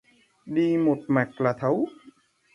Đi 0.45 0.77
một 0.77 0.97
mạch 1.07 1.41
là 1.41 1.53
thấu 1.59 1.85